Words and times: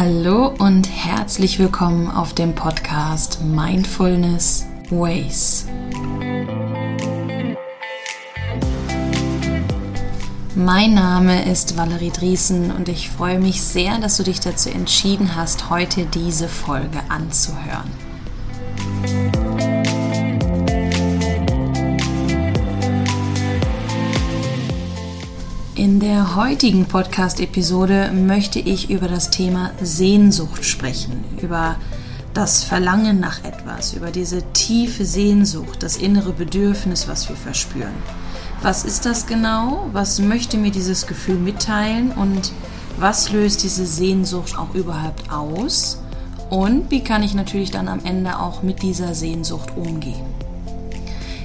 Hallo 0.00 0.54
und 0.60 0.88
herzlich 0.88 1.58
willkommen 1.58 2.08
auf 2.08 2.32
dem 2.32 2.54
Podcast 2.54 3.42
Mindfulness 3.42 4.64
Ways. 4.90 5.66
Mein 10.54 10.94
Name 10.94 11.50
ist 11.50 11.76
Valerie 11.76 12.12
Driesen 12.12 12.70
und 12.70 12.88
ich 12.88 13.10
freue 13.10 13.40
mich 13.40 13.60
sehr, 13.60 13.98
dass 13.98 14.18
du 14.18 14.22
dich 14.22 14.38
dazu 14.38 14.70
entschieden 14.70 15.34
hast, 15.34 15.68
heute 15.68 16.06
diese 16.06 16.46
Folge 16.46 17.00
anzuhören. 17.08 17.90
Der 26.08 26.36
heutigen 26.36 26.86
Podcast-Episode 26.86 28.10
möchte 28.14 28.60
ich 28.60 28.88
über 28.88 29.08
das 29.08 29.28
Thema 29.28 29.72
Sehnsucht 29.82 30.64
sprechen, 30.64 31.22
über 31.42 31.76
das 32.32 32.64
Verlangen 32.64 33.20
nach 33.20 33.44
etwas, 33.44 33.92
über 33.92 34.10
diese 34.10 34.42
tiefe 34.54 35.04
Sehnsucht, 35.04 35.82
das 35.82 35.98
innere 35.98 36.32
Bedürfnis, 36.32 37.08
was 37.08 37.28
wir 37.28 37.36
verspüren. 37.36 37.92
Was 38.62 38.86
ist 38.86 39.04
das 39.04 39.26
genau? 39.26 39.90
Was 39.92 40.18
möchte 40.18 40.56
mir 40.56 40.70
dieses 40.70 41.06
Gefühl 41.06 41.36
mitteilen 41.36 42.12
und 42.12 42.52
was 42.98 43.30
löst 43.30 43.62
diese 43.62 43.84
Sehnsucht 43.84 44.56
auch 44.56 44.72
überhaupt 44.72 45.30
aus? 45.30 46.00
Und 46.48 46.90
wie 46.90 47.04
kann 47.04 47.22
ich 47.22 47.34
natürlich 47.34 47.70
dann 47.70 47.86
am 47.86 48.02
Ende 48.02 48.38
auch 48.38 48.62
mit 48.62 48.80
dieser 48.80 49.14
Sehnsucht 49.14 49.76
umgehen? 49.76 50.37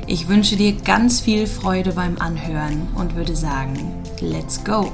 Ich 0.06 0.28
wünsche 0.28 0.58
dir 0.58 0.74
ganz 0.74 1.22
viel 1.22 1.48
Freude 1.48 1.94
beim 1.94 2.18
Anhören 2.20 2.88
und 2.96 3.16
würde 3.16 3.36
sagen, 3.36 4.04
let's 4.20 4.62
go! 4.64 4.92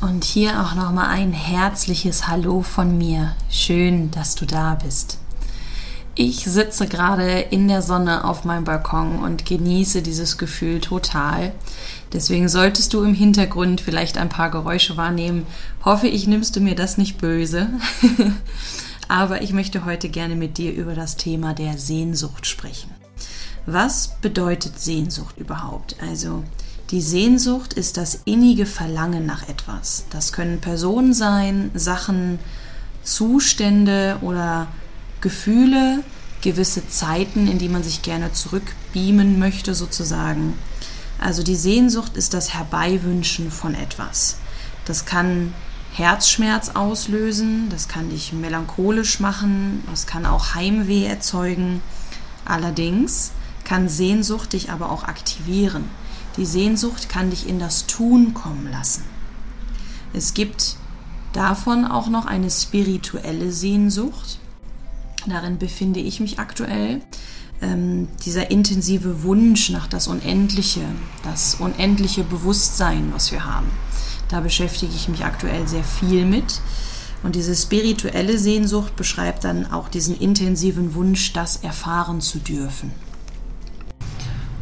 Und 0.00 0.24
hier 0.24 0.62
auch 0.62 0.74
nochmal 0.74 1.08
ein 1.08 1.32
herzliches 1.32 2.26
Hallo 2.26 2.62
von 2.62 2.96
mir. 2.96 3.34
Schön, 3.50 4.10
dass 4.10 4.34
du 4.34 4.46
da 4.46 4.74
bist. 4.82 5.18
Ich 6.20 6.44
sitze 6.46 6.88
gerade 6.88 7.38
in 7.38 7.68
der 7.68 7.80
Sonne 7.80 8.24
auf 8.24 8.44
meinem 8.44 8.64
Balkon 8.64 9.20
und 9.20 9.46
genieße 9.46 10.02
dieses 10.02 10.36
Gefühl 10.36 10.80
total. 10.80 11.52
Deswegen 12.12 12.48
solltest 12.48 12.92
du 12.92 13.04
im 13.04 13.14
Hintergrund 13.14 13.80
vielleicht 13.80 14.18
ein 14.18 14.28
paar 14.28 14.50
Geräusche 14.50 14.96
wahrnehmen. 14.96 15.46
Hoffe 15.84 16.08
ich, 16.08 16.26
nimmst 16.26 16.56
du 16.56 16.60
mir 16.60 16.74
das 16.74 16.98
nicht 16.98 17.18
böse. 17.18 17.68
Aber 19.08 19.42
ich 19.42 19.52
möchte 19.52 19.84
heute 19.84 20.08
gerne 20.08 20.34
mit 20.34 20.58
dir 20.58 20.72
über 20.72 20.96
das 20.96 21.14
Thema 21.16 21.54
der 21.54 21.78
Sehnsucht 21.78 22.48
sprechen. 22.48 22.90
Was 23.66 24.16
bedeutet 24.20 24.80
Sehnsucht 24.80 25.38
überhaupt? 25.38 25.94
Also, 26.02 26.42
die 26.90 27.00
Sehnsucht 27.00 27.74
ist 27.74 27.96
das 27.96 28.22
innige 28.24 28.66
Verlangen 28.66 29.24
nach 29.24 29.48
etwas. 29.48 30.04
Das 30.10 30.32
können 30.32 30.60
Personen 30.60 31.14
sein, 31.14 31.70
Sachen, 31.74 32.40
Zustände 33.04 34.16
oder 34.20 34.66
Gefühle, 35.20 36.02
gewisse 36.40 36.88
Zeiten, 36.88 37.48
in 37.48 37.58
die 37.58 37.68
man 37.68 37.82
sich 37.82 38.02
gerne 38.02 38.32
zurückbeamen 38.32 39.38
möchte 39.38 39.74
sozusagen. 39.74 40.54
Also 41.20 41.42
die 41.42 41.56
Sehnsucht 41.56 42.16
ist 42.16 42.34
das 42.34 42.54
Herbeiwünschen 42.54 43.50
von 43.50 43.74
etwas. 43.74 44.36
Das 44.84 45.04
kann 45.04 45.52
Herzschmerz 45.92 46.70
auslösen, 46.70 47.68
das 47.70 47.88
kann 47.88 48.10
dich 48.10 48.32
melancholisch 48.32 49.18
machen, 49.18 49.82
das 49.90 50.06
kann 50.06 50.26
auch 50.26 50.54
Heimweh 50.54 51.04
erzeugen. 51.06 51.82
Allerdings 52.44 53.32
kann 53.64 53.88
Sehnsucht 53.88 54.52
dich 54.52 54.70
aber 54.70 54.90
auch 54.90 55.04
aktivieren. 55.04 55.84
Die 56.36 56.46
Sehnsucht 56.46 57.08
kann 57.08 57.30
dich 57.30 57.48
in 57.48 57.58
das 57.58 57.86
Tun 57.86 58.32
kommen 58.32 58.70
lassen. 58.70 59.02
Es 60.12 60.34
gibt 60.34 60.76
davon 61.32 61.84
auch 61.84 62.08
noch 62.08 62.26
eine 62.26 62.50
spirituelle 62.50 63.50
Sehnsucht. 63.50 64.38
Darin 65.28 65.58
befinde 65.58 66.00
ich 66.00 66.20
mich 66.20 66.38
aktuell. 66.38 67.00
Ähm, 67.60 68.08
dieser 68.24 68.50
intensive 68.50 69.22
Wunsch 69.24 69.70
nach 69.70 69.88
das 69.88 70.06
Unendliche, 70.06 70.82
das 71.24 71.56
unendliche 71.56 72.22
Bewusstsein, 72.22 73.10
was 73.12 73.32
wir 73.32 73.44
haben. 73.44 73.70
Da 74.28 74.40
beschäftige 74.40 74.92
ich 74.94 75.08
mich 75.08 75.24
aktuell 75.24 75.66
sehr 75.66 75.84
viel 75.84 76.24
mit. 76.24 76.60
Und 77.22 77.34
diese 77.34 77.56
spirituelle 77.56 78.38
Sehnsucht 78.38 78.94
beschreibt 78.94 79.42
dann 79.42 79.72
auch 79.72 79.88
diesen 79.88 80.16
intensiven 80.16 80.94
Wunsch, 80.94 81.32
das 81.32 81.56
erfahren 81.56 82.20
zu 82.20 82.38
dürfen. 82.38 82.92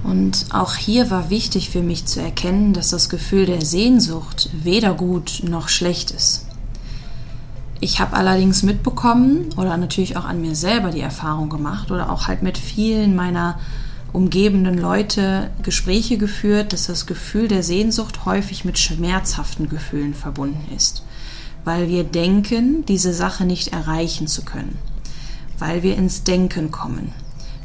Und 0.02 0.46
auch 0.50 0.76
hier 0.76 1.10
war 1.10 1.30
wichtig 1.30 1.68
für 1.68 1.82
mich 1.82 2.06
zu 2.06 2.20
erkennen, 2.20 2.72
dass 2.72 2.90
das 2.90 3.08
Gefühl 3.08 3.44
der 3.44 3.62
Sehnsucht 3.64 4.48
weder 4.52 4.94
gut 4.94 5.42
noch 5.44 5.68
schlecht 5.68 6.12
ist. 6.12 6.45
Ich 7.78 8.00
habe 8.00 8.16
allerdings 8.16 8.62
mitbekommen 8.62 9.50
oder 9.56 9.76
natürlich 9.76 10.16
auch 10.16 10.24
an 10.24 10.40
mir 10.40 10.54
selber 10.54 10.90
die 10.90 11.02
Erfahrung 11.02 11.50
gemacht 11.50 11.90
oder 11.90 12.10
auch 12.10 12.26
halt 12.26 12.42
mit 12.42 12.56
vielen 12.56 13.14
meiner 13.14 13.58
umgebenden 14.14 14.78
Leute 14.78 15.50
Gespräche 15.62 16.16
geführt, 16.16 16.72
dass 16.72 16.86
das 16.86 17.04
Gefühl 17.04 17.48
der 17.48 17.62
Sehnsucht 17.62 18.24
häufig 18.24 18.64
mit 18.64 18.78
schmerzhaften 18.78 19.68
Gefühlen 19.68 20.14
verbunden 20.14 20.74
ist, 20.74 21.02
weil 21.64 21.88
wir 21.88 22.04
denken, 22.04 22.86
diese 22.86 23.12
Sache 23.12 23.44
nicht 23.44 23.74
erreichen 23.74 24.26
zu 24.26 24.42
können, 24.42 24.78
weil 25.58 25.82
wir 25.82 25.96
ins 25.96 26.24
Denken 26.24 26.70
kommen, 26.70 27.12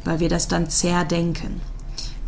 weil 0.04 0.20
wir 0.20 0.28
das 0.28 0.46
dann 0.46 0.68
zerdenken. 0.68 1.62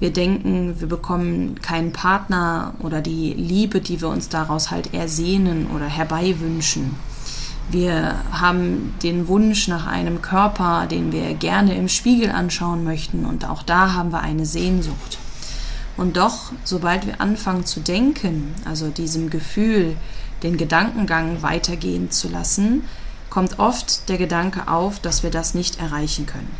Wir 0.01 0.11
denken, 0.11 0.81
wir 0.81 0.89
bekommen 0.89 1.61
keinen 1.61 1.93
Partner 1.93 2.75
oder 2.81 3.03
die 3.03 3.35
Liebe, 3.35 3.83
die 3.83 4.01
wir 4.01 4.09
uns 4.09 4.31
daraus 4.31 4.71
halt 4.71 4.95
ersehnen 4.95 5.67
oder 5.67 5.87
herbeiwünschen 5.87 6.97
wir 7.71 8.17
haben 8.31 8.95
den 9.03 9.29
Wunsch 9.29 9.69
nach 9.69 9.87
einem 9.87 10.23
Körper, 10.23 10.87
den 10.87 11.13
wir 11.13 11.35
gerne 11.35 11.75
im 11.75 11.89
Spiegel 11.89 12.31
anschauen 12.31 12.85
möchten 12.85 13.25
und 13.25 13.49
auch 13.49 13.63
da 13.63 13.95
haben 13.95 14.13
wir 14.13 14.21
eine 14.21 14.47
Sehnsucht. 14.47 15.19
Und 15.97 16.17
doch, 16.17 16.53
sobald 16.65 17.07
wir 17.07 17.21
anfangen 17.21 17.65
zu 17.65 17.81
denken, 17.81 18.55
also 18.65 18.89
diesem 18.89 19.31
Gefühl, 19.31 19.97
den 20.43 20.57
Gedankengang 20.57 21.43
weitergehen 21.43 22.11
zu 22.11 22.29
lassen, 22.29 22.83
kommt 23.31 23.59
oft 23.59 24.09
der 24.09 24.19
Gedanke 24.19 24.69
auf, 24.69 25.01
dass 25.01 25.23
wir 25.23 25.31
das 25.31 25.55
nicht 25.55 25.81
erreichen 25.81 26.27
können. 26.27 26.51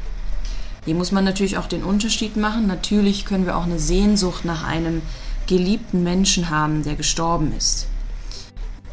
Hier 0.85 0.95
muss 0.95 1.13
man 1.13 1.25
natürlich 1.25 1.57
auch 1.59 1.67
den 1.67 1.83
Unterschied 1.83 2.37
machen. 2.37 2.67
Natürlich 2.67 3.25
können 3.25 3.47
wir 3.47 3.57
auch 3.57 3.65
eine 3.65 3.79
Sehnsucht 3.79 4.45
nach 4.45 4.65
einem 4.65 5.03
geliebten 5.47 6.03
Menschen 6.03 6.51
haben, 6.51 6.83
der 6.83 6.95
gestorben 6.95 7.53
ist. 7.57 7.87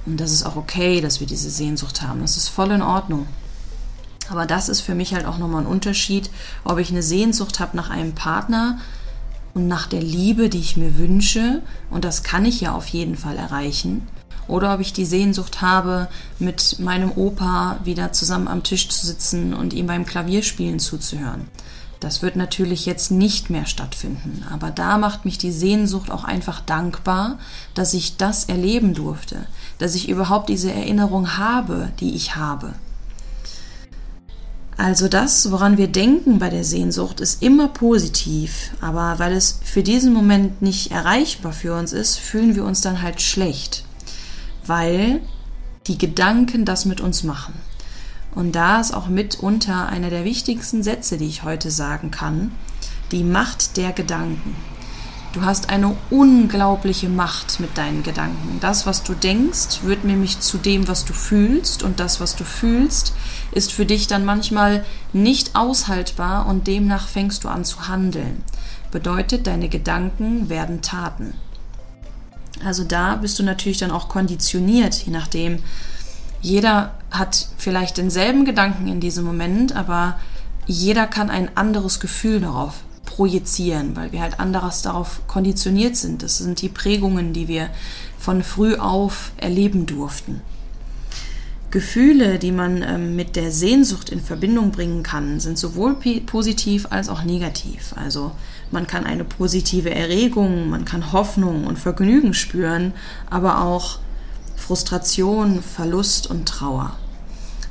Und 0.06 0.20
das 0.20 0.32
ist 0.32 0.44
auch 0.44 0.56
okay, 0.56 1.02
dass 1.02 1.20
wir 1.20 1.28
diese 1.28 1.50
Sehnsucht 1.50 2.02
haben. 2.02 2.22
Das 2.22 2.38
ist 2.38 2.48
voll 2.48 2.72
in 2.72 2.82
Ordnung. 2.82 3.28
Aber 4.30 4.46
das 4.46 4.70
ist 4.70 4.82
für 4.82 4.96
mich 4.96 5.14
halt 5.14 5.26
auch 5.26 5.38
nochmal 5.38 5.64
ein 5.64 5.68
Unterschied, 5.68 6.30
ob 6.64 6.80
ich 6.80 6.90
eine 6.90 7.04
Sehnsucht 7.04 7.60
habe 7.60 7.76
nach 7.76 7.90
einem 7.90 8.14
Partner 8.14 8.80
und 9.54 9.68
nach 9.68 9.88
der 9.88 10.02
Liebe, 10.02 10.50
die 10.50 10.60
ich 10.60 10.78
mir 10.78 10.98
wünsche. 10.98 11.62
Und 11.90 12.06
das 12.06 12.24
kann 12.24 12.46
ich 12.46 12.62
ja 12.62 12.74
auf 12.74 12.88
jeden 12.88 13.18
Fall 13.18 13.38
erreichen. 13.38 14.08
Oder 14.48 14.74
ob 14.74 14.80
ich 14.80 14.94
die 14.94 15.06
Sehnsucht 15.06 15.62
habe, 15.62 16.08
mit 16.40 16.80
meinem 16.80 17.12
Opa 17.12 17.80
wieder 17.84 18.12
zusammen 18.12 18.48
am 18.48 18.64
Tisch 18.64 18.90
zu 18.90 19.06
sitzen 19.06 19.54
und 19.54 19.74
ihm 19.74 19.88
beim 19.88 20.06
Klavierspielen 20.06 20.80
zuzuhören. 20.80 21.48
Das 22.02 22.24
wird 22.24 22.36
natürlich 22.36 22.88
jetzt 22.88 23.12
nicht 23.12 23.52
mehr 23.52 23.68
stattfinden, 23.68 24.44
aber 24.52 24.72
da 24.72 24.98
macht 24.98 25.24
mich 25.24 25.38
die 25.38 25.52
Sehnsucht 25.52 26.10
auch 26.10 26.24
einfach 26.24 26.60
dankbar, 26.60 27.38
dass 27.76 27.94
ich 27.94 28.18
das 28.18 28.46
erleben 28.46 28.96
durfte, 28.96 29.46
dass 29.82 29.96
ich 29.96 30.10
überhaupt 30.10 30.50
diese 30.50 30.72
Erinnerung 30.72 31.38
habe, 31.38 31.92
die 32.00 32.14
ich 32.14 32.36
habe. 32.36 32.74
Also 34.78 35.08
das, 35.08 35.52
woran 35.52 35.78
wir 35.78 35.88
denken 35.88 36.40
bei 36.40 36.50
der 36.50 36.64
Sehnsucht, 36.64 37.20
ist 37.20 37.42
immer 37.42 37.68
positiv, 37.68 38.72
aber 38.80 39.20
weil 39.20 39.34
es 39.34 39.60
für 39.64 39.84
diesen 39.84 40.14
Moment 40.14 40.62
nicht 40.62 40.92
erreichbar 40.92 41.52
für 41.52 41.76
uns 41.76 41.94
ist, 41.94 42.18
fühlen 42.18 42.56
wir 42.56 42.64
uns 42.64 42.82
dann 42.82 43.02
halt 43.02 43.22
schlecht, 43.22 43.86
weil 44.66 45.22
die 45.88 45.98
Gedanken 45.98 46.64
das 46.66 46.86
mit 46.86 47.02
uns 47.02 47.24
machen. 47.24 47.54
Und 48.34 48.54
da 48.54 48.80
ist 48.80 48.94
auch 48.94 49.08
mitunter 49.08 49.88
einer 49.88 50.10
der 50.10 50.24
wichtigsten 50.24 50.84
Sätze, 50.84 51.18
die 51.18 51.28
ich 51.28 51.44
heute 51.44 51.70
sagen 51.70 52.12
kann, 52.12 52.52
die 53.12 53.24
Macht 53.24 53.78
der 53.78 53.92
Gedanken. 53.92 54.56
Du 55.34 55.44
hast 55.44 55.70
eine 55.70 55.96
unglaubliche 56.10 57.08
Macht 57.08 57.62
mit 57.62 57.78
deinen 57.78 58.04
Gedanken. 58.04 58.58
Das, 58.60 58.86
was 58.86 59.04
du 59.04 59.14
denkst, 59.14 59.84
wird 59.84 60.04
nämlich 60.04 60.42
zu 60.42 60.58
dem, 60.58 60.90
was 60.90 61.06
du 61.06 61.14
fühlst. 61.14 61.84
Und 61.84 62.02
das, 62.02 62.20
was 62.20 62.36
du 62.36 62.44
fühlst, 62.44 63.14
ist 63.54 63.72
für 63.72 63.86
dich 63.86 64.08
dann 64.08 64.26
manchmal 64.26 64.84
nicht 65.14 65.56
aushaltbar 65.56 66.48
und 66.48 66.68
demnach 66.68 67.08
fängst 67.08 67.46
du 67.46 67.48
an 67.48 67.64
zu 67.64 67.88
handeln. 67.88 68.44
Bedeutet, 68.92 69.48
deine 69.48 69.70
Gedanken 69.70 70.50
werden 70.50 70.82
Taten. 70.82 71.34
Also 72.66 72.84
da 72.84 73.16
bist 73.16 73.40
du 73.40 73.44
natürlich 73.44 73.78
dann 73.78 73.92
auch 73.92 74.10
konditioniert, 74.10 74.96
je 74.96 75.14
nachdem, 75.14 75.60
jeder 76.42 76.96
hat 77.10 77.48
vielleicht 77.58 77.98
denselben 77.98 78.44
Gedanken 78.44 78.88
in 78.88 79.00
diesem 79.00 79.24
Moment, 79.24 79.76
aber 79.76 80.20
jeder 80.66 81.08
kann 81.08 81.30
ein 81.30 81.56
anderes 81.56 82.02
Gefühl 82.02 82.42
darauf 82.42 82.84
projizieren, 83.16 83.96
weil 83.96 84.14
wir 84.14 84.22
halt 84.22 84.40
anderes 84.40 84.82
darauf 84.82 85.28
konditioniert 85.28 85.98
sind. 85.98 86.24
Das 86.24 86.38
sind 86.38 86.62
die 86.62 86.70
Prägungen, 86.70 87.34
die 87.34 87.50
wir 87.50 87.70
von 88.18 88.42
früh 88.42 88.76
auf 88.76 89.34
erleben 89.38 89.86
durften. 89.86 90.42
Gefühle, 91.72 92.40
die 92.40 92.52
man 92.52 92.84
ähm, 92.84 93.16
mit 93.16 93.36
der 93.36 93.52
Sehnsucht 93.52 94.10
in 94.10 94.22
Verbindung 94.22 94.72
bringen 94.72 95.04
kann, 95.04 95.40
sind 95.40 95.58
sowohl 95.58 95.96
positiv 96.26 96.88
als 96.90 97.10
auch 97.10 97.24
negativ. 97.24 97.94
Also 97.96 98.32
man 98.72 98.88
kann 98.88 99.06
eine 99.06 99.24
positive 99.24 99.94
Erregung, 99.94 100.70
man 100.70 100.86
kann 100.86 101.12
Hoffnung 101.12 101.66
und 101.66 101.80
Vergnügen 101.80 102.34
spüren, 102.34 102.94
aber 103.30 103.62
auch 103.62 104.00
Frustration, 104.56 105.62
Verlust 105.62 106.30
und 106.30 106.48
Trauer. 106.48 106.96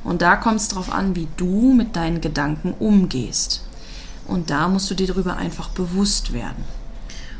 Und 0.03 0.21
da 0.21 0.35
kommt 0.35 0.59
es 0.59 0.67
darauf 0.67 0.91
an, 0.91 1.15
wie 1.15 1.27
du 1.37 1.73
mit 1.73 1.95
deinen 1.95 2.21
Gedanken 2.21 2.73
umgehst. 2.77 3.61
Und 4.31 4.49
da 4.49 4.69
musst 4.69 4.89
du 4.89 4.95
dir 4.95 5.07
darüber 5.07 5.35
einfach 5.35 5.67
bewusst 5.69 6.31
werden. 6.31 6.63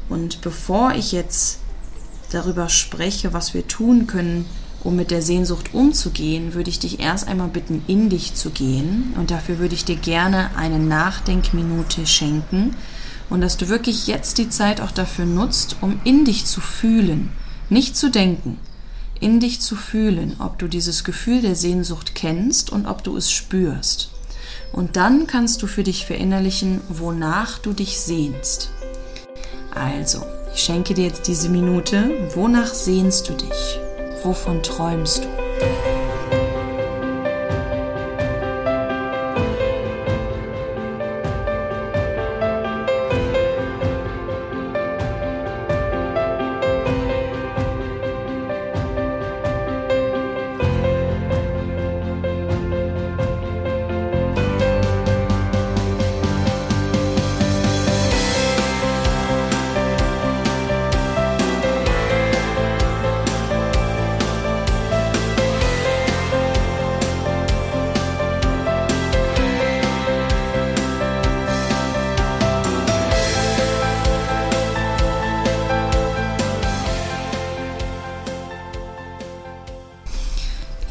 Und 0.09 0.41
bevor 0.41 0.91
ich 0.91 1.13
jetzt 1.13 1.59
darüber 2.33 2.67
spreche, 2.67 3.31
was 3.31 3.53
wir 3.53 3.65
tun 3.65 4.07
können, 4.07 4.45
um 4.83 4.97
mit 4.97 5.09
der 5.09 5.21
Sehnsucht 5.21 5.73
umzugehen, 5.73 6.53
würde 6.53 6.69
ich 6.69 6.79
dich 6.79 6.99
erst 6.99 7.29
einmal 7.29 7.47
bitten, 7.47 7.81
in 7.87 8.09
dich 8.09 8.33
zu 8.33 8.49
gehen. 8.49 9.13
Und 9.17 9.31
dafür 9.31 9.57
würde 9.59 9.73
ich 9.73 9.85
dir 9.85 9.95
gerne 9.95 10.49
eine 10.57 10.79
Nachdenkminute 10.79 12.05
schenken. 12.05 12.75
Und 13.29 13.39
dass 13.39 13.55
du 13.55 13.69
wirklich 13.69 14.07
jetzt 14.07 14.37
die 14.37 14.49
Zeit 14.49 14.81
auch 14.81 14.91
dafür 14.91 15.25
nutzt, 15.25 15.77
um 15.79 16.01
in 16.03 16.25
dich 16.25 16.45
zu 16.45 16.59
fühlen, 16.59 17.31
nicht 17.69 17.95
zu 17.95 18.11
denken, 18.11 18.57
in 19.21 19.39
dich 19.39 19.61
zu 19.61 19.77
fühlen, 19.77 20.35
ob 20.39 20.59
du 20.59 20.67
dieses 20.67 21.05
Gefühl 21.05 21.41
der 21.41 21.55
Sehnsucht 21.55 22.15
kennst 22.15 22.69
und 22.69 22.85
ob 22.85 23.01
du 23.01 23.15
es 23.15 23.31
spürst. 23.31 24.09
Und 24.71 24.95
dann 24.95 25.27
kannst 25.27 25.61
du 25.61 25.67
für 25.67 25.83
dich 25.83 26.05
verinnerlichen, 26.05 26.81
wonach 26.89 27.59
du 27.59 27.73
dich 27.73 27.99
sehnst. 27.99 28.69
Also, 29.73 30.25
ich 30.53 30.63
schenke 30.63 30.93
dir 30.93 31.05
jetzt 31.05 31.27
diese 31.27 31.49
Minute. 31.49 32.29
Wonach 32.35 32.73
sehnst 32.73 33.29
du 33.29 33.33
dich? 33.33 33.79
Wovon 34.23 34.61
träumst 34.61 35.25
du? 35.25 35.90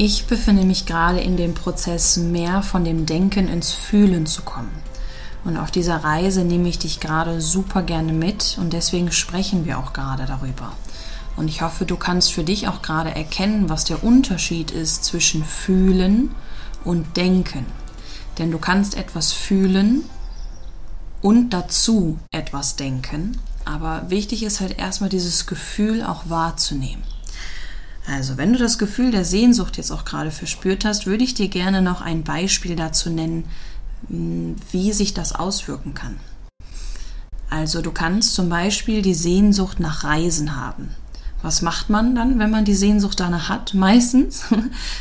Ich 0.02 0.24
befinde 0.24 0.64
mich 0.64 0.86
gerade 0.86 1.20
in 1.20 1.36
dem 1.36 1.52
Prozess, 1.52 2.16
mehr 2.16 2.62
von 2.62 2.86
dem 2.86 3.04
Denken 3.04 3.48
ins 3.48 3.72
Fühlen 3.72 4.24
zu 4.24 4.40
kommen. 4.40 4.72
Und 5.44 5.58
auf 5.58 5.70
dieser 5.70 5.96
Reise 5.96 6.42
nehme 6.42 6.70
ich 6.70 6.78
dich 6.78 7.00
gerade 7.00 7.42
super 7.42 7.82
gerne 7.82 8.14
mit 8.14 8.56
und 8.58 8.72
deswegen 8.72 9.12
sprechen 9.12 9.66
wir 9.66 9.78
auch 9.78 9.92
gerade 9.92 10.24
darüber. 10.24 10.72
Und 11.36 11.48
ich 11.48 11.60
hoffe, 11.60 11.84
du 11.84 11.96
kannst 11.96 12.32
für 12.32 12.44
dich 12.44 12.66
auch 12.66 12.80
gerade 12.80 13.14
erkennen, 13.14 13.68
was 13.68 13.84
der 13.84 14.02
Unterschied 14.02 14.70
ist 14.70 15.04
zwischen 15.04 15.44
Fühlen 15.44 16.34
und 16.82 17.18
Denken. 17.18 17.66
Denn 18.38 18.50
du 18.50 18.56
kannst 18.58 18.96
etwas 18.96 19.32
fühlen 19.32 20.04
und 21.20 21.50
dazu 21.50 22.18
etwas 22.30 22.76
denken. 22.76 23.38
Aber 23.66 24.08
wichtig 24.08 24.44
ist 24.44 24.60
halt 24.60 24.78
erstmal 24.78 25.10
dieses 25.10 25.44
Gefühl 25.44 26.02
auch 26.02 26.30
wahrzunehmen. 26.30 27.02
Also, 28.10 28.36
wenn 28.36 28.52
du 28.52 28.58
das 28.58 28.78
Gefühl 28.78 29.12
der 29.12 29.24
Sehnsucht 29.24 29.76
jetzt 29.76 29.92
auch 29.92 30.04
gerade 30.04 30.32
verspürt 30.32 30.84
hast, 30.84 31.06
würde 31.06 31.22
ich 31.22 31.34
dir 31.34 31.48
gerne 31.48 31.80
noch 31.80 32.00
ein 32.00 32.24
Beispiel 32.24 32.74
dazu 32.74 33.08
nennen, 33.08 33.44
hm, 34.08 34.56
wie 34.72 34.92
sich 34.92 35.14
das 35.14 35.32
auswirken 35.32 35.94
kann. 35.94 36.16
Also, 37.50 37.82
du 37.82 37.92
kannst 37.92 38.34
zum 38.34 38.48
Beispiel 38.48 39.02
die 39.02 39.14
Sehnsucht 39.14 39.78
nach 39.78 40.02
Reisen 40.02 40.56
haben. 40.56 40.88
Was 41.42 41.62
macht 41.62 41.88
man 41.88 42.16
dann, 42.16 42.40
wenn 42.40 42.50
man 42.50 42.64
die 42.64 42.74
Sehnsucht 42.74 43.20
danach 43.20 43.48
hat? 43.48 43.74
Meistens 43.74 44.42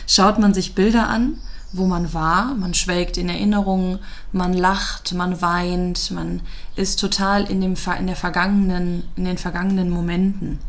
schaut 0.06 0.38
man 0.38 0.54
sich 0.54 0.76
Bilder 0.76 1.08
an, 1.08 1.40
wo 1.72 1.88
man 1.88 2.14
war, 2.14 2.54
man 2.54 2.76
schwelgt 2.76 3.18
in 3.18 3.30
Erinnerungen, 3.30 4.00
man 4.32 4.54
lacht, 4.54 5.14
man 5.14 5.42
weint, 5.42 6.12
man 6.12 6.42
ist 6.76 7.00
total 7.00 7.50
in, 7.50 7.60
dem, 7.62 7.74
in, 7.98 8.08
der 8.08 8.16
vergangenen, 8.16 9.04
in 9.16 9.26
den 9.26 9.38
vergangenen 9.40 9.90
Momenten. 9.90 10.60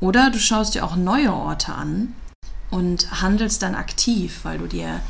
Oder 0.00 0.30
du 0.30 0.38
schaust 0.38 0.74
dir 0.74 0.84
auch 0.84 0.96
neue 0.96 1.32
Orte 1.32 1.74
an 1.74 2.14
und 2.70 3.20
handelst 3.20 3.62
dann 3.62 3.74
aktiv, 3.74 4.40
weil 4.44 4.58
du 4.58 4.66
dir, 4.66 5.00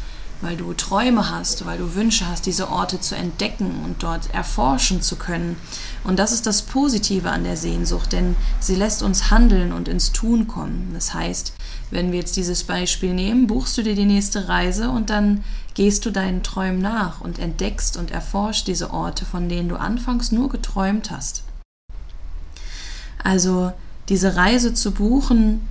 weil 0.40 0.56
du 0.56 0.72
Träume 0.72 1.30
hast, 1.30 1.64
weil 1.64 1.78
du 1.78 1.94
Wünsche 1.94 2.26
hast, 2.26 2.46
diese 2.46 2.70
Orte 2.70 2.98
zu 3.00 3.14
entdecken 3.14 3.82
und 3.84 4.02
dort 4.02 4.34
erforschen 4.34 5.00
zu 5.00 5.14
können. 5.14 5.56
Und 6.02 6.18
das 6.18 6.32
ist 6.32 6.46
das 6.46 6.62
Positive 6.62 7.30
an 7.30 7.44
der 7.44 7.56
Sehnsucht, 7.56 8.12
denn 8.12 8.34
sie 8.58 8.74
lässt 8.74 9.02
uns 9.02 9.30
handeln 9.30 9.72
und 9.72 9.86
ins 9.86 10.10
Tun 10.10 10.48
kommen. 10.48 10.90
Das 10.92 11.14
heißt, 11.14 11.52
wenn 11.92 12.10
wir 12.10 12.18
jetzt 12.18 12.36
dieses 12.36 12.64
Beispiel 12.64 13.14
nehmen, 13.14 13.46
buchst 13.46 13.78
du 13.78 13.82
dir 13.82 13.94
die 13.94 14.06
nächste 14.06 14.48
Reise 14.48 14.90
und 14.90 15.10
dann 15.10 15.44
gehst 15.74 16.04
du 16.04 16.10
deinen 16.10 16.42
Träumen 16.42 16.80
nach 16.80 17.20
und 17.20 17.38
entdeckst 17.38 17.96
und 17.96 18.10
erforschst 18.10 18.66
diese 18.66 18.92
Orte, 18.92 19.24
von 19.24 19.48
denen 19.48 19.68
du 19.68 19.76
anfangs 19.76 20.32
nur 20.32 20.48
geträumt 20.48 21.12
hast. 21.12 21.44
Also 23.22 23.72
diese 24.10 24.36
Reise 24.36 24.74
zu 24.74 24.90
buchen, 24.90 25.66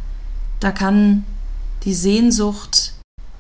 da 0.60 0.72
kann 0.72 1.24
die 1.84 1.94
Sehnsucht 1.94 2.94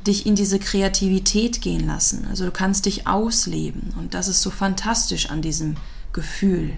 dich 0.05 0.25
in 0.25 0.35
diese 0.35 0.59
Kreativität 0.59 1.61
gehen 1.61 1.87
lassen. 1.87 2.25
Also 2.29 2.45
du 2.45 2.51
kannst 2.51 2.85
dich 2.85 3.07
ausleben 3.07 3.93
und 3.97 4.13
das 4.13 4.27
ist 4.27 4.41
so 4.41 4.49
fantastisch 4.49 5.29
an 5.29 5.41
diesem 5.41 5.75
Gefühl. 6.13 6.73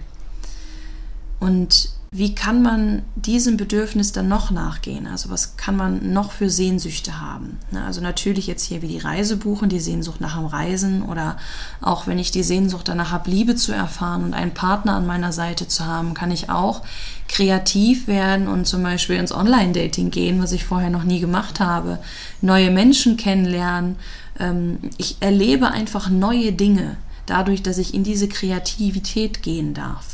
Und 1.39 1.89
wie 2.13 2.35
kann 2.35 2.61
man 2.61 3.03
diesem 3.15 3.55
Bedürfnis 3.55 4.11
dann 4.11 4.27
noch 4.27 4.51
nachgehen? 4.51 5.07
Also 5.07 5.29
was 5.29 5.55
kann 5.55 5.77
man 5.77 6.11
noch 6.11 6.33
für 6.33 6.49
Sehnsüchte 6.49 7.21
haben? 7.21 7.57
Also 7.73 8.01
natürlich 8.01 8.47
jetzt 8.47 8.65
hier 8.65 8.81
wie 8.81 8.89
die 8.89 8.97
Reise 8.97 9.37
buchen, 9.37 9.69
die 9.69 9.79
Sehnsucht 9.79 10.19
nach 10.19 10.35
dem 10.35 10.45
Reisen 10.45 11.03
oder 11.03 11.37
auch 11.79 12.07
wenn 12.07 12.19
ich 12.19 12.31
die 12.31 12.43
Sehnsucht 12.43 12.89
danach 12.89 13.11
habe, 13.11 13.31
Liebe 13.31 13.55
zu 13.55 13.71
erfahren 13.71 14.25
und 14.25 14.33
einen 14.33 14.53
Partner 14.53 14.95
an 14.95 15.07
meiner 15.07 15.31
Seite 15.31 15.69
zu 15.69 15.85
haben, 15.85 16.13
kann 16.13 16.31
ich 16.31 16.49
auch 16.49 16.81
kreativ 17.29 18.07
werden 18.07 18.49
und 18.49 18.67
zum 18.67 18.83
Beispiel 18.83 19.15
ins 19.15 19.31
Online-Dating 19.31 20.11
gehen, 20.11 20.43
was 20.43 20.51
ich 20.51 20.65
vorher 20.65 20.89
noch 20.89 21.05
nie 21.05 21.21
gemacht 21.21 21.61
habe, 21.61 21.97
neue 22.41 22.71
Menschen 22.71 23.15
kennenlernen. 23.15 23.95
Ähm, 24.37 24.79
ich 24.97 25.15
erlebe 25.21 25.71
einfach 25.71 26.09
neue 26.09 26.51
Dinge 26.51 26.97
dadurch, 27.25 27.63
dass 27.63 27.77
ich 27.77 27.93
in 27.93 28.03
diese 28.03 28.27
Kreativität 28.27 29.41
gehen 29.43 29.73
darf. 29.73 30.10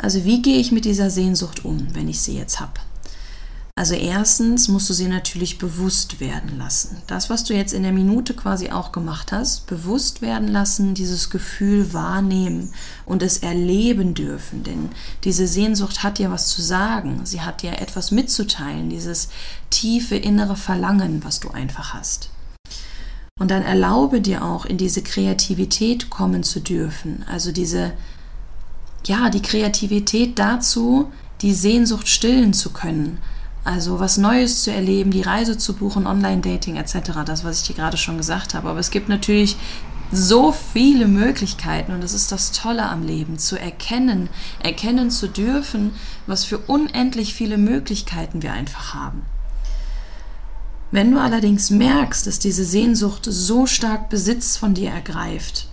Also 0.00 0.24
wie 0.24 0.42
gehe 0.42 0.58
ich 0.58 0.72
mit 0.72 0.84
dieser 0.84 1.10
Sehnsucht 1.10 1.64
um, 1.64 1.94
wenn 1.94 2.08
ich 2.08 2.20
sie 2.20 2.36
jetzt 2.36 2.60
habe? 2.60 2.72
Also 3.76 3.94
erstens 3.94 4.68
musst 4.68 4.90
du 4.90 4.92
sie 4.92 5.08
natürlich 5.08 5.56
bewusst 5.56 6.20
werden 6.20 6.58
lassen. 6.58 7.00
Das, 7.06 7.30
was 7.30 7.44
du 7.44 7.54
jetzt 7.54 7.72
in 7.72 7.82
der 7.82 7.92
Minute 7.92 8.34
quasi 8.34 8.70
auch 8.70 8.92
gemacht 8.92 9.32
hast, 9.32 9.66
bewusst 9.66 10.20
werden 10.20 10.48
lassen, 10.48 10.92
dieses 10.92 11.30
Gefühl 11.30 11.94
wahrnehmen 11.94 12.74
und 13.06 13.22
es 13.22 13.38
erleben 13.38 14.12
dürfen. 14.12 14.64
Denn 14.64 14.90
diese 15.24 15.46
Sehnsucht 15.46 16.02
hat 16.02 16.18
ja 16.18 16.30
was 16.30 16.48
zu 16.48 16.60
sagen. 16.60 17.20
Sie 17.24 17.40
hat 17.40 17.62
ja 17.62 17.72
etwas 17.72 18.10
mitzuteilen, 18.10 18.90
dieses 18.90 19.28
tiefe 19.70 20.16
innere 20.16 20.56
Verlangen, 20.56 21.24
was 21.24 21.40
du 21.40 21.48
einfach 21.48 21.94
hast. 21.94 22.28
Und 23.38 23.50
dann 23.50 23.62
erlaube 23.62 24.20
dir 24.20 24.44
auch, 24.44 24.66
in 24.66 24.76
diese 24.76 25.00
Kreativität 25.00 26.10
kommen 26.10 26.42
zu 26.42 26.60
dürfen. 26.60 27.24
Also 27.26 27.50
diese 27.50 27.92
ja, 29.06 29.30
die 29.30 29.42
Kreativität 29.42 30.38
dazu, 30.38 31.10
die 31.42 31.54
Sehnsucht 31.54 32.08
stillen 32.08 32.52
zu 32.52 32.70
können. 32.70 33.18
Also 33.64 34.00
was 34.00 34.16
Neues 34.16 34.62
zu 34.62 34.72
erleben, 34.72 35.10
die 35.10 35.22
Reise 35.22 35.58
zu 35.58 35.74
buchen, 35.74 36.06
Online-Dating 36.06 36.76
etc., 36.76 37.10
das, 37.24 37.44
was 37.44 37.60
ich 37.60 37.66
dir 37.68 37.74
gerade 37.74 37.96
schon 37.96 38.16
gesagt 38.16 38.54
habe. 38.54 38.68
Aber 38.68 38.80
es 38.80 38.90
gibt 38.90 39.08
natürlich 39.08 39.56
so 40.12 40.52
viele 40.52 41.06
Möglichkeiten 41.06 41.92
und 41.92 42.02
das 42.02 42.14
ist 42.14 42.32
das 42.32 42.52
Tolle 42.52 42.88
am 42.88 43.06
Leben, 43.06 43.38
zu 43.38 43.58
erkennen, 43.58 44.28
erkennen 44.60 45.10
zu 45.10 45.28
dürfen, 45.28 45.92
was 46.26 46.44
für 46.44 46.58
unendlich 46.58 47.34
viele 47.34 47.58
Möglichkeiten 47.58 48.42
wir 48.42 48.52
einfach 48.52 48.94
haben. 48.94 49.22
Wenn 50.90 51.12
du 51.12 51.20
allerdings 51.20 51.70
merkst, 51.70 52.26
dass 52.26 52.40
diese 52.40 52.64
Sehnsucht 52.64 53.26
so 53.28 53.66
stark 53.66 54.08
Besitz 54.08 54.56
von 54.56 54.74
dir 54.74 54.90
ergreift, 54.90 55.68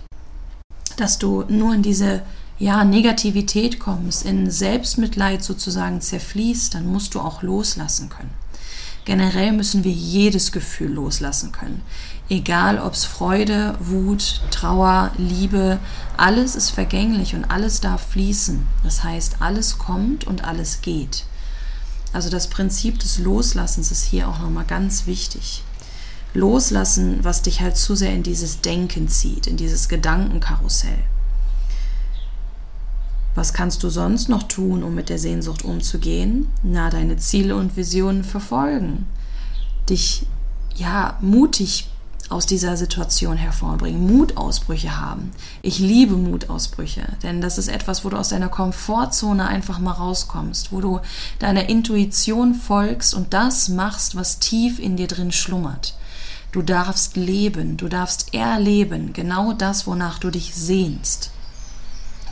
dass 0.96 1.18
du 1.18 1.44
nur 1.48 1.74
in 1.74 1.82
diese 1.82 2.22
ja, 2.58 2.84
Negativität 2.84 3.78
kommst, 3.78 4.24
in 4.24 4.50
Selbstmitleid 4.50 5.44
sozusagen 5.44 6.00
zerfließt, 6.00 6.74
dann 6.74 6.86
musst 6.86 7.14
du 7.14 7.20
auch 7.20 7.42
loslassen 7.42 8.08
können. 8.08 8.30
Generell 9.04 9.52
müssen 9.52 9.84
wir 9.84 9.92
jedes 9.92 10.52
Gefühl 10.52 10.92
loslassen 10.92 11.52
können. 11.52 11.82
Egal 12.28 12.78
ob 12.78 12.92
es 12.92 13.06
Freude, 13.06 13.74
Wut, 13.80 14.42
Trauer, 14.50 15.12
Liebe, 15.16 15.78
alles 16.18 16.56
ist 16.56 16.70
vergänglich 16.70 17.34
und 17.34 17.46
alles 17.46 17.80
darf 17.80 18.06
fließen. 18.08 18.66
Das 18.84 19.02
heißt, 19.02 19.36
alles 19.40 19.78
kommt 19.78 20.26
und 20.26 20.44
alles 20.44 20.82
geht. 20.82 21.24
Also 22.12 22.28
das 22.28 22.48
Prinzip 22.48 22.98
des 22.98 23.18
Loslassens 23.18 23.90
ist 23.90 24.04
hier 24.04 24.28
auch 24.28 24.40
nochmal 24.40 24.66
ganz 24.66 25.06
wichtig. 25.06 25.62
Loslassen, 26.34 27.24
was 27.24 27.40
dich 27.40 27.62
halt 27.62 27.78
zu 27.78 27.94
sehr 27.94 28.12
in 28.12 28.22
dieses 28.22 28.60
Denken 28.60 29.08
zieht, 29.08 29.46
in 29.46 29.56
dieses 29.56 29.88
Gedankenkarussell. 29.88 30.98
Was 33.38 33.52
kannst 33.52 33.84
du 33.84 33.88
sonst 33.88 34.28
noch 34.28 34.42
tun, 34.42 34.82
um 34.82 34.96
mit 34.96 35.08
der 35.08 35.20
Sehnsucht 35.20 35.64
umzugehen? 35.64 36.48
Na, 36.64 36.90
deine 36.90 37.18
Ziele 37.18 37.54
und 37.54 37.76
Visionen 37.76 38.24
verfolgen. 38.24 39.06
Dich 39.88 40.26
ja 40.74 41.16
mutig 41.20 41.86
aus 42.30 42.46
dieser 42.46 42.76
Situation 42.76 43.36
hervorbringen, 43.36 44.04
Mutausbrüche 44.04 45.00
haben. 45.00 45.30
Ich 45.62 45.78
liebe 45.78 46.16
Mutausbrüche, 46.16 47.06
denn 47.22 47.40
das 47.40 47.58
ist 47.58 47.68
etwas, 47.68 48.04
wo 48.04 48.08
du 48.08 48.16
aus 48.16 48.30
deiner 48.30 48.48
Komfortzone 48.48 49.46
einfach 49.46 49.78
mal 49.78 49.92
rauskommst, 49.92 50.72
wo 50.72 50.80
du 50.80 50.98
deiner 51.38 51.68
Intuition 51.68 52.56
folgst 52.56 53.14
und 53.14 53.34
das 53.34 53.68
machst, 53.68 54.16
was 54.16 54.40
tief 54.40 54.80
in 54.80 54.96
dir 54.96 55.06
drin 55.06 55.30
schlummert. 55.30 55.94
Du 56.50 56.60
darfst 56.60 57.16
leben, 57.16 57.76
du 57.76 57.86
darfst 57.86 58.34
erleben, 58.34 59.12
genau 59.12 59.52
das, 59.52 59.86
wonach 59.86 60.18
du 60.18 60.30
dich 60.30 60.56
sehnst. 60.56 61.30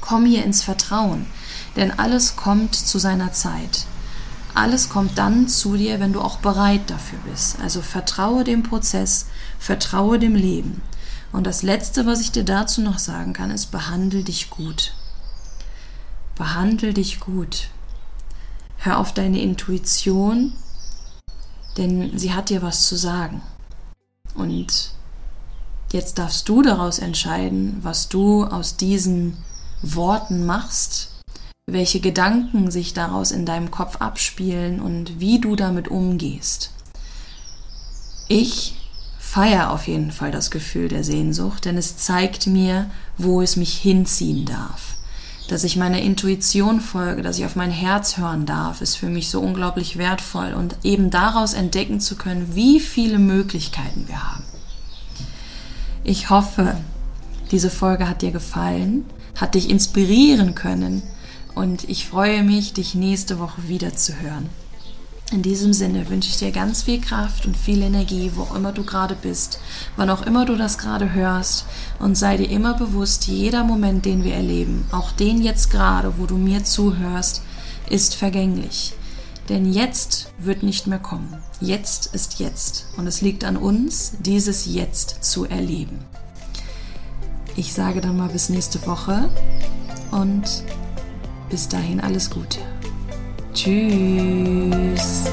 Komm 0.07 0.25
hier 0.25 0.45
ins 0.45 0.63
Vertrauen, 0.63 1.27
denn 1.75 1.99
alles 1.99 2.37
kommt 2.37 2.77
zu 2.77 2.99
seiner 2.99 3.33
Zeit. 3.33 3.87
Alles 4.55 4.89
kommt 4.89 5.19
dann 5.19 5.49
zu 5.49 5.77
dir, 5.77 5.99
wenn 5.99 6.13
du 6.13 6.21
auch 6.21 6.39
bereit 6.39 6.83
dafür 6.87 7.19
bist. 7.31 7.59
Also 7.61 7.83
vertraue 7.83 8.45
dem 8.45 8.63
Prozess, 8.63 9.27
vertraue 9.59 10.21
dem 10.21 10.37
Leben. 10.37 10.81
Und 11.33 11.45
das 11.45 11.63
Letzte, 11.63 12.07
was 12.07 12.21
ich 12.21 12.31
dir 12.31 12.45
dazu 12.45 12.83
noch 12.83 12.99
sagen 12.99 13.33
kann, 13.33 13.51
ist, 13.51 13.67
behandle 13.73 14.23
dich 14.23 14.49
gut. 14.49 14.95
Behandle 16.37 16.95
dich 16.95 17.19
gut. 17.19 17.69
Hör 18.79 18.99
auf 18.99 19.13
deine 19.13 19.43
Intuition, 19.43 20.53
denn 21.79 22.17
sie 22.17 22.33
hat 22.33 22.51
dir 22.51 22.63
was 22.63 22.87
zu 22.87 22.95
sagen. 22.95 23.43
Und 24.35 24.93
jetzt 25.91 26.19
darfst 26.19 26.49
du 26.49 26.63
daraus 26.63 27.01
entscheiden, 27.01 27.81
was 27.83 28.09
du 28.09 28.45
aus 28.45 28.77
diesen 28.77 29.37
Worten 29.83 30.47
machst, 30.47 31.11
welche 31.67 32.01
Gedanken 32.01 32.71
sich 32.71 32.95
daraus 32.95 33.31
in 33.31 33.45
deinem 33.45 33.71
Kopf 33.71 33.97
abspielen 33.97 34.81
und 34.81 35.21
wie 35.21 35.41
du 35.41 35.57
damit 35.57 35.89
umgehst. 35.89 36.71
Ich 38.29 38.77
feiere 39.19 39.71
auf 39.71 39.87
jeden 39.89 40.13
Fall 40.13 40.31
das 40.31 40.51
Gefühl 40.51 40.89
der 40.89 41.05
Sehnsucht, 41.05 41.65
denn 41.65 41.77
es 41.77 41.97
zeigt 41.97 42.47
mir, 42.47 42.91
wo 43.19 43.43
es 43.43 43.57
mich 43.57 43.77
hinziehen 43.77 44.45
darf. 44.47 44.95
Dass 45.49 45.63
ich 45.63 45.77
meiner 45.77 46.01
Intuition 46.01 46.81
folge, 46.81 47.23
dass 47.23 47.39
ich 47.39 47.45
auf 47.45 47.55
mein 47.55 47.71
Herz 47.71 48.17
hören 48.17 48.47
darf, 48.47 48.81
ist 48.81 48.97
für 48.97 49.09
mich 49.09 49.31
so 49.31 49.41
unglaublich 49.41 49.97
wertvoll 49.97 50.55
und 50.55 50.77
eben 50.83 51.11
daraus 51.11 51.53
entdecken 51.53 52.01
zu 52.01 52.17
können, 52.17 52.55
wie 52.55 52.81
viele 52.81 53.19
Möglichkeiten 53.19 54.09
wir 54.09 54.33
haben. 54.33 54.45
Ich 56.03 56.31
hoffe, 56.31 56.77
diese 57.51 57.71
Folge 57.71 58.09
hat 58.09 58.23
dir 58.23 58.33
gefallen, 58.33 59.05
hat 59.37 59.55
dich 59.55 59.71
inspirieren 59.71 60.55
können 60.55 61.03
und 61.55 61.89
ich 61.89 62.07
freue 62.07 62.43
mich, 62.43 62.73
dich 62.73 62.95
nächste 62.95 63.39
Woche 63.39 63.69
wieder 63.69 63.95
zu 63.95 64.21
hören. 64.21 64.49
In 65.33 65.43
diesem 65.43 65.73
Sinne 65.73 66.09
wünsche 66.09 66.29
ich 66.29 66.37
dir 66.37 66.53
ganz 66.53 66.83
viel 66.83 67.01
Kraft 67.01 67.47
und 67.47 67.57
viel 67.57 67.83
Energie, 67.83 68.31
wo 68.37 68.43
auch 68.43 68.55
immer 68.55 68.71
du 68.71 68.85
gerade 68.85 69.17
bist, 69.21 69.59
wann 69.97 70.09
auch 70.09 70.23
immer 70.23 70.45
du 70.45 70.55
das 70.55 70.79
gerade 70.79 71.15
hörst 71.15 71.67
und 71.99 72.17
sei 72.17 72.37
dir 72.37 72.49
immer 72.49 72.75
bewusst, 72.75 73.27
jeder 73.27 73.65
Moment, 73.65 74.05
den 74.05 74.23
wir 74.23 74.35
erleben, 74.35 74.85
auch 74.93 75.11
den 75.11 75.43
jetzt 75.43 75.71
gerade, 75.71 76.15
wo 76.19 76.27
du 76.27 76.37
mir 76.37 76.63
zuhörst, 76.63 77.43
ist 77.91 78.15
vergänglich. 78.15 78.95
Denn 79.49 79.73
jetzt 79.73 80.29
wird 80.39 80.63
nicht 80.63 80.87
mehr 80.87 80.99
kommen. 81.01 81.37
Jetzt 81.61 82.07
ist 82.15 82.39
jetzt 82.39 82.87
und 82.97 83.09
es 83.09 83.21
liegt 83.21 83.45
an 83.45 83.57
uns, 83.57 84.13
dieses 84.21 84.67
Jetzt 84.67 85.25
zu 85.25 85.45
erleben. 85.45 85.99
Ich 87.59 87.73
sage 87.73 88.03
dann 88.03 88.19
mal 88.19 88.29
bis 88.29 88.51
nächste 88.51 88.87
Woche 88.87 89.31
und 90.11 90.43
bis 91.49 91.69
dahin 91.69 92.01
alles 92.01 92.29
Gute. 92.29 92.59
Tschüss. 93.55 95.31